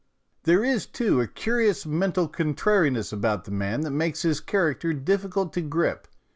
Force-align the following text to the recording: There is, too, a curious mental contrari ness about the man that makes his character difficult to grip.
There 0.45 0.63
is, 0.63 0.87
too, 0.87 1.21
a 1.21 1.27
curious 1.27 1.85
mental 1.85 2.27
contrari 2.27 2.91
ness 2.91 3.13
about 3.13 3.45
the 3.45 3.51
man 3.51 3.81
that 3.81 3.91
makes 3.91 4.23
his 4.23 4.39
character 4.41 4.93
difficult 4.93 5.53
to 5.53 5.61
grip. 5.61 6.07